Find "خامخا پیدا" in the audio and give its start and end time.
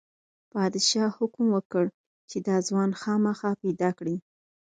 3.01-3.89